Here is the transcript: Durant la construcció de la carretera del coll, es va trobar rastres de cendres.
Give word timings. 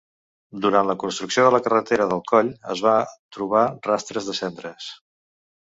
Durant 0.61 0.87
la 0.91 0.95
construcció 1.03 1.43
de 1.47 1.51
la 1.57 1.59
carretera 1.67 2.09
del 2.13 2.23
coll, 2.33 2.51
es 2.77 2.83
va 2.87 2.95
trobar 3.37 3.65
rastres 3.91 4.33
de 4.33 4.39
cendres. 4.43 4.93